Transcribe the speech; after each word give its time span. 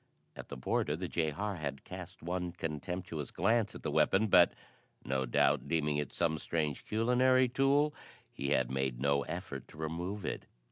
At 0.35 0.49
the 0.49 0.57
border 0.57 0.95
the 0.95 1.07
jehar 1.07 1.57
had 1.57 1.83
cast 1.83 2.23
one 2.23 2.53
contemptuous 2.53 3.29
glance 3.29 3.75
at 3.75 3.83
the 3.83 3.91
weapon, 3.91 4.29
but, 4.29 4.51
no 5.05 5.27
doubt 5.27 5.67
deeming 5.67 5.97
it 5.97 6.11
some 6.11 6.39
strange 6.39 6.83
culinary 6.85 7.47
tool, 7.47 7.93
he 8.33 8.49
had 8.49 8.71
made 8.71 8.99
no 8.99 9.21
effort 9.25 9.67
to 9.67 9.77
remove 9.77 10.25
it. 10.25 10.47